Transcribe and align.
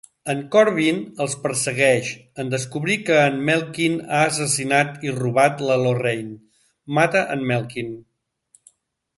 En 0.31 0.39
Corwin 0.53 0.99
els 1.25 1.35
persegueix; 1.43 2.09
en 2.43 2.49
descobrir 2.53 2.95
que 3.09 3.19
en 3.25 3.37
Melkin 3.51 3.99
ha 4.15 4.23
assassinat 4.31 5.07
i 5.11 5.15
robat 5.21 5.63
la 5.69 5.79
Lorrein, 5.85 6.35
mata 7.01 7.23
en 7.37 7.49
Melkin. 7.53 7.97